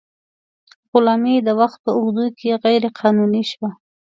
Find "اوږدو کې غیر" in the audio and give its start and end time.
1.97-2.83